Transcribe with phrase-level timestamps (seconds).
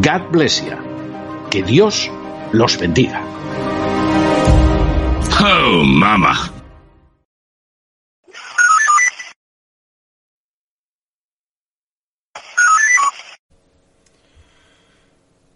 [0.00, 0.76] God bless you.
[1.50, 2.10] Que Dios
[2.50, 3.22] los bendiga.
[5.40, 6.52] Oh, mama.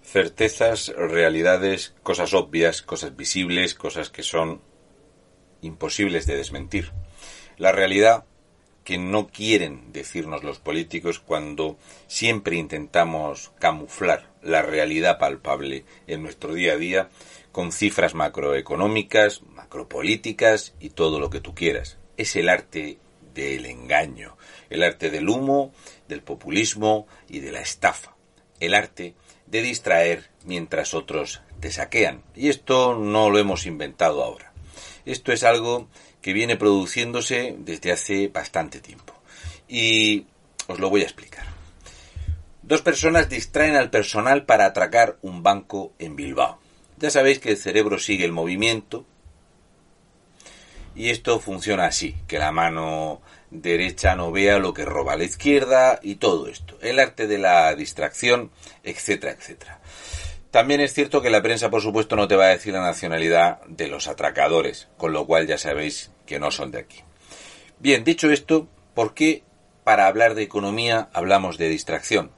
[0.02, 4.62] Certezas, realidades, cosas obvias, cosas visibles, cosas que son
[5.62, 6.92] imposibles de desmentir.
[7.56, 8.24] La realidad
[8.88, 16.54] que no quieren decirnos los políticos cuando siempre intentamos camuflar la realidad palpable en nuestro
[16.54, 17.10] día a día
[17.52, 21.98] con cifras macroeconómicas, macropolíticas y todo lo que tú quieras.
[22.16, 22.96] Es el arte
[23.34, 24.38] del engaño,
[24.70, 25.70] el arte del humo,
[26.08, 28.16] del populismo y de la estafa,
[28.58, 29.14] el arte
[29.44, 32.22] de distraer mientras otros te saquean.
[32.34, 34.54] Y esto no lo hemos inventado ahora.
[35.04, 35.88] Esto es algo
[36.22, 39.14] que viene produciéndose desde hace bastante tiempo.
[39.68, 40.26] Y
[40.66, 41.46] os lo voy a explicar.
[42.62, 46.58] Dos personas distraen al personal para atracar un banco en Bilbao.
[46.98, 49.06] Ya sabéis que el cerebro sigue el movimiento
[50.94, 56.00] y esto funciona así, que la mano derecha no vea lo que roba la izquierda
[56.02, 56.76] y todo esto.
[56.82, 58.50] El arte de la distracción,
[58.82, 59.80] etcétera, etcétera.
[60.50, 63.60] También es cierto que la prensa, por supuesto, no te va a decir la nacionalidad
[63.66, 67.00] de los atracadores, con lo cual ya sabéis que no son de aquí.
[67.78, 69.42] Bien, dicho esto, ¿por qué
[69.84, 72.30] para hablar de economía hablamos de distracción?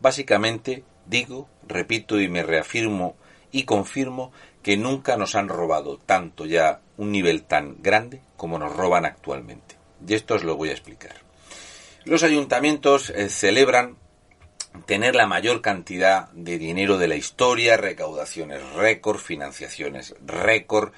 [0.00, 3.14] Básicamente, digo, repito y me reafirmo
[3.52, 8.74] y confirmo que nunca nos han robado tanto ya un nivel tan grande como nos
[8.74, 9.76] roban actualmente.
[10.06, 11.14] Y esto os lo voy a explicar.
[12.04, 13.96] Los ayuntamientos eh, celebran
[14.86, 20.92] tener la mayor cantidad de dinero de la historia, recaudaciones récord, financiaciones récord.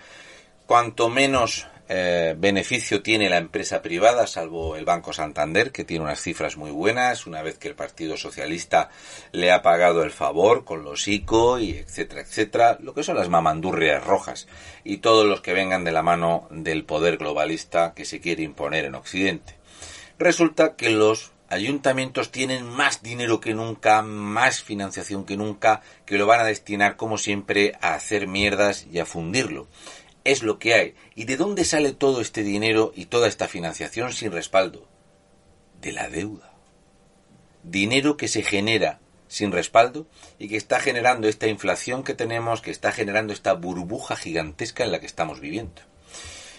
[0.67, 6.21] Cuanto menos eh, beneficio tiene la empresa privada, salvo el Banco Santander, que tiene unas
[6.21, 8.89] cifras muy buenas, una vez que el Partido Socialista
[9.33, 13.29] le ha pagado el favor con los ICO y etcétera, etcétera, lo que son las
[13.29, 14.49] mamandurrias rojas
[14.83, 18.87] y todos los que vengan de la mano del poder globalista que se quiere imponer
[18.87, 19.57] en Occidente.
[20.19, 26.27] Resulta que los ayuntamientos tienen más dinero que nunca, más financiación que nunca, que lo
[26.27, 29.69] van a destinar como siempre a hacer mierdas y a fundirlo.
[30.25, 30.95] Es lo que hay.
[31.15, 34.89] ¿Y de dónde sale todo este dinero y toda esta financiación sin respaldo?
[35.81, 36.53] De la deuda.
[37.63, 40.07] Dinero que se genera sin respaldo
[40.39, 44.93] y que está generando esta inflación que tenemos, que está generando esta burbuja gigantesca en
[44.93, 45.83] la que estamos viviendo.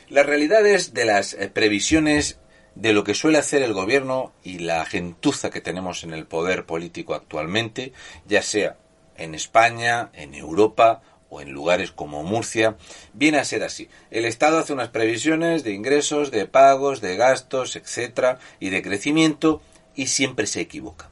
[0.09, 2.37] Las realidades de las eh, previsiones
[2.75, 6.65] de lo que suele hacer el gobierno y la gentuza que tenemos en el poder
[6.65, 7.93] político actualmente,
[8.27, 8.77] ya sea
[9.17, 12.77] en España, en Europa o en lugares como Murcia,
[13.13, 13.89] viene a ser así.
[14.11, 19.61] El Estado hace unas previsiones de ingresos, de pagos, de gastos, etcétera, y de crecimiento,
[19.95, 21.09] y siempre se equivoca.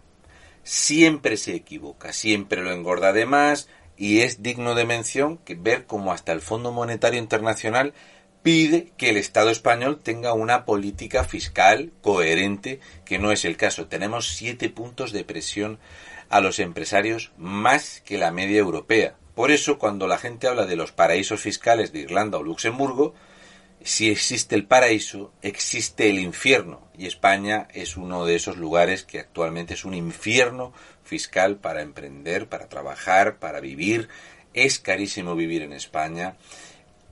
[0.63, 5.85] Siempre se equivoca, siempre lo engorda de más, y es digno de mención que ver
[5.85, 7.93] cómo hasta el Fondo Monetario Internacional
[8.43, 13.87] pide que el Estado español tenga una política fiscal coherente, que no es el caso.
[13.87, 15.79] Tenemos siete puntos de presión
[16.29, 19.15] a los empresarios más que la media europea.
[19.33, 23.15] Por eso, cuando la gente habla de los paraísos fiscales de Irlanda o Luxemburgo,
[23.81, 26.87] si existe el paraíso, existe el infierno.
[26.97, 30.73] Y España es uno de esos lugares que actualmente es un infierno
[31.03, 34.09] fiscal para emprender, para trabajar, para vivir.
[34.53, 36.35] Es carísimo vivir en España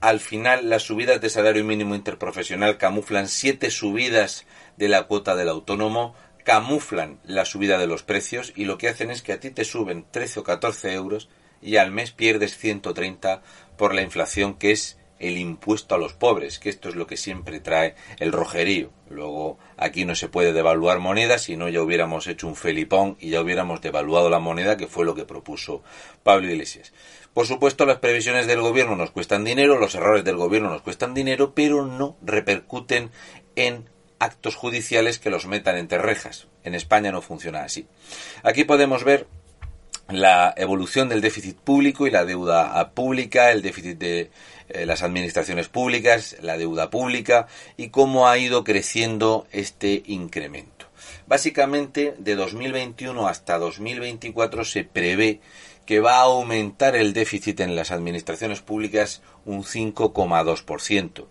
[0.02, 4.46] al final las subidas de salario mínimo interprofesional camuflan siete subidas
[4.76, 9.12] de la cuota del autónomo, camuflan la subida de los precios y lo que hacen
[9.12, 11.28] es que a ti te suben 13 o 14 euros
[11.62, 13.42] y al mes pierdes 130
[13.78, 17.16] por la inflación que es el impuesto a los pobres, que esto es lo que
[17.16, 18.90] siempre trae el rojerío.
[19.08, 23.30] Luego aquí no se puede devaluar moneda, si no ya hubiéramos hecho un felipón y
[23.30, 25.82] ya hubiéramos devaluado la moneda, que fue lo que propuso
[26.24, 26.92] Pablo Iglesias.
[27.32, 31.14] Por supuesto, las previsiones del gobierno nos cuestan dinero, los errores del gobierno nos cuestan
[31.14, 33.10] dinero, pero no repercuten
[33.54, 36.48] en actos judiciales que los metan entre rejas.
[36.64, 37.86] En España no funciona así.
[38.42, 39.26] Aquí podemos ver
[40.08, 44.30] la evolución del déficit público y la deuda pública, el déficit de
[44.68, 50.86] eh, las administraciones públicas, la deuda pública y cómo ha ido creciendo este incremento.
[51.26, 55.40] Básicamente, de 2021 hasta 2024 se prevé
[55.86, 61.26] que va a aumentar el déficit en las administraciones públicas un 5,2%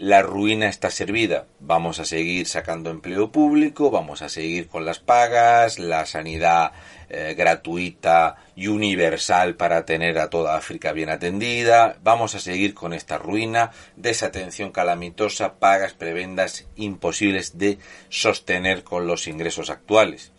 [0.00, 1.44] la ruina está servida.
[1.58, 6.72] Vamos a seguir sacando empleo público, vamos a seguir con las pagas, la sanidad
[7.10, 12.94] eh, gratuita y universal para tener a toda África bien atendida, vamos a seguir con
[12.94, 20.32] esta ruina, desatención calamitosa, pagas, prebendas imposibles de sostener con los ingresos actuales.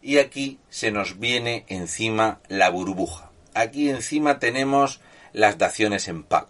[0.00, 3.30] Y aquí se nos viene encima la burbuja.
[3.52, 5.02] Aquí encima tenemos
[5.34, 6.48] las daciones en pago.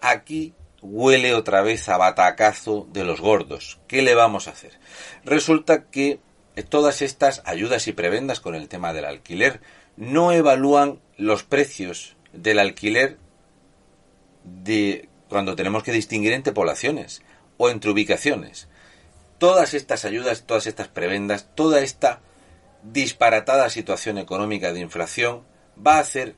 [0.00, 0.54] Aquí
[0.84, 3.80] huele otra vez a batacazo de los gordos.
[3.88, 4.78] ¿Qué le vamos a hacer?
[5.24, 6.20] Resulta que
[6.68, 9.60] todas estas ayudas y prebendas con el tema del alquiler
[9.96, 13.16] no evalúan los precios del alquiler
[14.44, 17.22] de cuando tenemos que distinguir entre poblaciones
[17.56, 18.68] o entre ubicaciones.
[19.38, 22.20] Todas estas ayudas, todas estas prebendas, toda esta
[22.82, 25.44] disparatada situación económica de inflación
[25.84, 26.36] va a hacer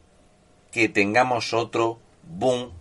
[0.71, 2.73] que tengamos otro boom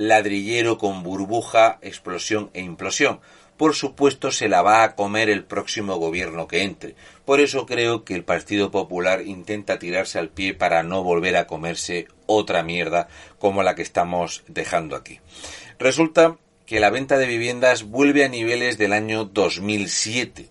[0.00, 3.20] ladrillero con burbuja, explosión e implosión.
[3.58, 6.94] Por supuesto se la va a comer el próximo gobierno que entre.
[7.26, 11.46] Por eso creo que el Partido Popular intenta tirarse al pie para no volver a
[11.46, 13.08] comerse otra mierda
[13.38, 15.20] como la que estamos dejando aquí.
[15.78, 20.48] Resulta que la venta de viviendas vuelve a niveles del año 2007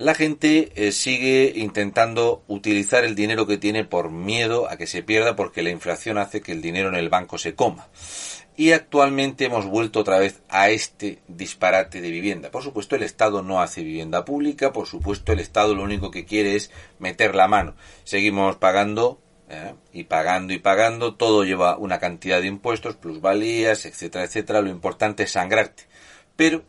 [0.00, 5.02] la gente eh, sigue intentando utilizar el dinero que tiene por miedo a que se
[5.02, 7.86] pierda porque la inflación hace que el dinero en el banco se coma.
[8.56, 12.50] Y actualmente hemos vuelto otra vez a este disparate de vivienda.
[12.50, 16.24] Por supuesto, el Estado no hace vivienda pública, por supuesto, el Estado lo único que
[16.24, 17.74] quiere es meter la mano.
[18.04, 19.20] Seguimos pagando
[19.50, 19.74] ¿eh?
[19.92, 24.62] y pagando y pagando, todo lleva una cantidad de impuestos, plusvalías, etcétera, etcétera.
[24.62, 25.82] Lo importante es sangrarte.
[26.36, 26.64] Pero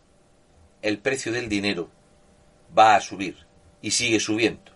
[0.81, 1.89] el precio del dinero
[2.77, 3.45] va a subir
[3.81, 4.71] y sigue subiendo.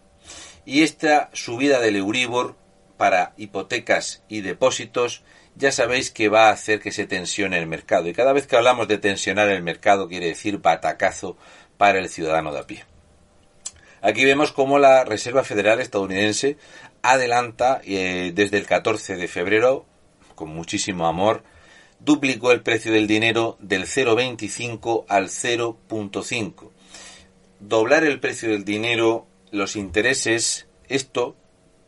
[0.66, 2.56] Y esta subida del Euribor
[2.98, 5.24] para hipotecas y depósitos
[5.56, 8.08] ya sabéis que va a hacer que se tensione el mercado.
[8.10, 11.38] Y cada vez que hablamos de tensionar el mercado quiere decir batacazo
[11.78, 12.86] para el ciudadano de a pie.
[14.02, 16.58] Aquí vemos cómo la Reserva Federal estadounidense
[17.02, 19.86] adelanta eh, desde el 14 de febrero,
[20.36, 21.44] con muchísimo amor,
[22.00, 26.75] duplicó el precio del dinero del 0,25 al 0,5
[27.60, 31.36] doblar el precio del dinero, los intereses, esto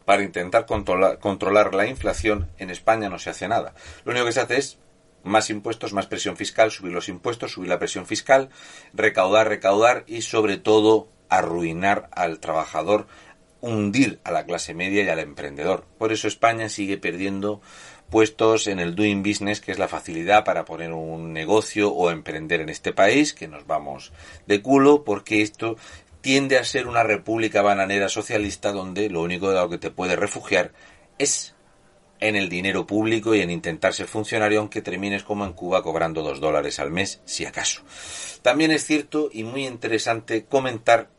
[0.05, 3.73] para intentar controlar, la inflación, en España no se hace nada.
[4.05, 4.77] Lo único que se hace es
[5.23, 8.49] más impuestos, más presión fiscal, subir los impuestos, subir la presión fiscal,
[8.93, 13.07] recaudar, recaudar y sobre todo arruinar al trabajador,
[13.59, 15.83] hundir a la clase media y al emprendedor.
[15.97, 17.61] Por eso España sigue perdiendo
[18.09, 22.61] puestos en el doing business, que es la facilidad para poner un negocio o emprender
[22.61, 24.11] en este país, que nos vamos
[24.45, 25.77] de culo, porque esto
[26.21, 30.15] tiende a ser una república bananera socialista donde lo único de lo que te puede
[30.15, 30.71] refugiar
[31.17, 31.55] es
[32.19, 36.23] en el dinero público y en intentar ser funcionario, aunque termines como en Cuba cobrando
[36.23, 37.81] dos dólares al mes, si acaso.
[38.41, 41.09] También es cierto y muy interesante comentar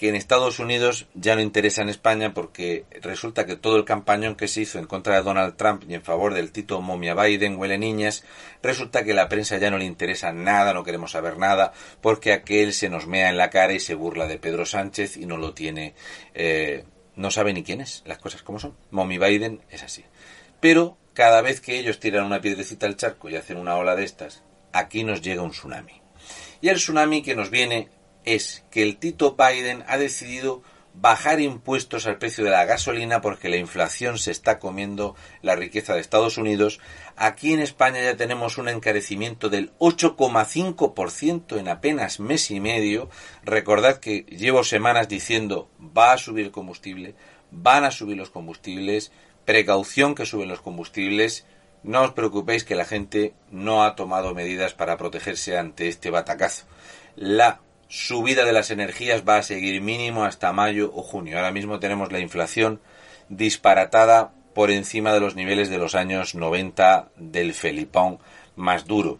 [0.00, 4.34] que en Estados Unidos ya no interesa en España porque resulta que todo el campañón
[4.34, 7.58] que se hizo en contra de Donald Trump y en favor del Tito Momia Biden
[7.58, 8.24] huele niñas,
[8.62, 12.72] resulta que la prensa ya no le interesa nada, no queremos saber nada, porque aquel
[12.72, 15.52] se nos mea en la cara y se burla de Pedro Sánchez y no lo
[15.52, 15.92] tiene,
[16.32, 18.74] eh, no sabe ni quién es, las cosas como son.
[18.90, 20.06] Mommy Biden es así.
[20.60, 24.04] Pero cada vez que ellos tiran una piedrecita al charco y hacen una ola de
[24.04, 26.00] estas, aquí nos llega un tsunami.
[26.62, 27.90] Y el tsunami que nos viene
[28.24, 30.62] es que el Tito Biden ha decidido
[30.94, 35.94] bajar impuestos al precio de la gasolina porque la inflación se está comiendo la riqueza
[35.94, 36.80] de Estados Unidos.
[37.16, 43.08] Aquí en España ya tenemos un encarecimiento del 8,5% en apenas mes y medio.
[43.44, 47.14] Recordad que llevo semanas diciendo va a subir el combustible,
[47.50, 49.12] van a subir los combustibles,
[49.44, 51.46] precaución que suben los combustibles.
[51.82, 56.66] No os preocupéis que la gente no ha tomado medidas para protegerse ante este batacazo.
[57.16, 61.36] La subida de las energías va a seguir mínimo hasta mayo o junio.
[61.36, 62.80] Ahora mismo tenemos la inflación
[63.28, 68.20] disparatada por encima de los niveles de los años 90 del Felipón
[68.54, 69.18] más duro.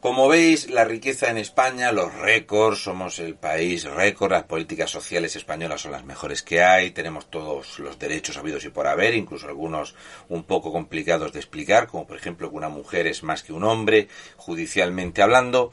[0.00, 5.36] Como veis, la riqueza en España, los récords, somos el país récord, las políticas sociales
[5.36, 9.46] españolas son las mejores que hay, tenemos todos los derechos habidos y por haber, incluso
[9.46, 9.94] algunos
[10.28, 13.62] un poco complicados de explicar, como por ejemplo que una mujer es más que un
[13.62, 15.70] hombre, judicialmente hablando,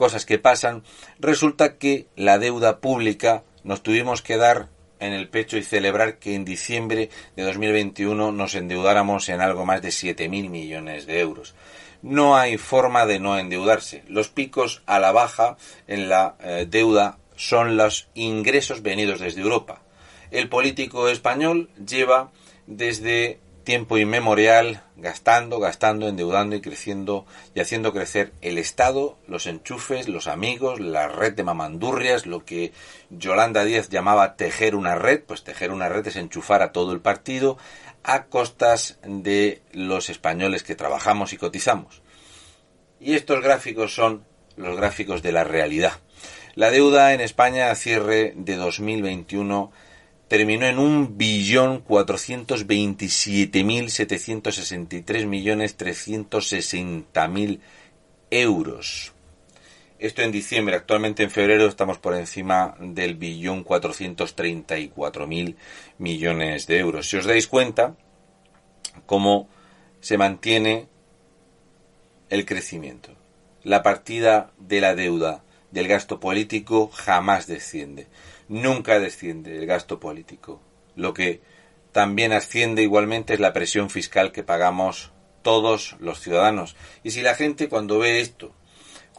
[0.00, 0.82] cosas que pasan.
[1.18, 6.34] Resulta que la deuda pública nos tuvimos que dar en el pecho y celebrar que
[6.34, 11.54] en diciembre de 2021 nos endeudáramos en algo más de 7.000 millones de euros
[12.02, 14.04] no hay forma de no endeudarse.
[14.08, 19.82] Los picos a la baja en la eh, deuda son los ingresos venidos desde Europa.
[20.30, 22.32] El político español lleva
[22.66, 23.38] desde
[23.70, 27.24] tiempo inmemorial gastando, gastando, endeudando y creciendo
[27.54, 32.72] y haciendo crecer el Estado, los enchufes, los amigos, la red de mamandurrias, lo que
[33.10, 37.00] Yolanda Díaz llamaba tejer una red, pues tejer una red es enchufar a todo el
[37.00, 37.58] partido,
[38.02, 42.02] a costas de los españoles que trabajamos y cotizamos.
[42.98, 44.24] Y estos gráficos son
[44.56, 45.92] los gráficos de la realidad.
[46.56, 49.70] La deuda en España a cierre de 2021
[50.30, 57.60] terminó en un billón cuatrocientos veintisiete mil setecientos sesenta y tres millones trescientos sesenta mil
[58.30, 59.12] euros.
[59.98, 65.56] Esto en diciembre, actualmente en febrero estamos por encima del billón 434 mil
[65.98, 67.08] millones de euros.
[67.08, 67.96] Si os dais cuenta
[69.06, 69.48] cómo
[69.98, 70.86] se mantiene
[72.28, 73.16] el crecimiento.
[73.64, 78.06] La partida de la deuda del gasto político jamás desciende.
[78.50, 80.60] Nunca desciende el gasto político.
[80.94, 81.40] Lo que
[81.92, 86.76] también asciende igualmente es la presión fiscal que pagamos todos los ciudadanos.
[87.02, 88.54] Y si la gente cuando ve esto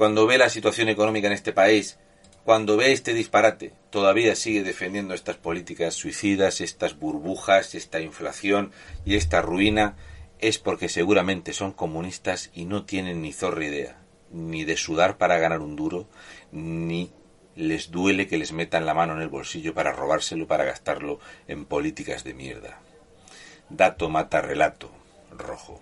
[0.01, 1.99] cuando ve la situación económica en este país,
[2.43, 8.71] cuando ve este disparate, todavía sigue defendiendo estas políticas suicidas, estas burbujas, esta inflación
[9.05, 9.95] y esta ruina,
[10.39, 15.37] es porque seguramente son comunistas y no tienen ni zorra idea, ni de sudar para
[15.37, 16.07] ganar un duro,
[16.51, 17.11] ni
[17.61, 21.65] les duele que les metan la mano en el bolsillo para robárselo, para gastarlo en
[21.65, 22.79] políticas de mierda.
[23.69, 24.89] Dato mata relato,
[25.37, 25.79] rojo.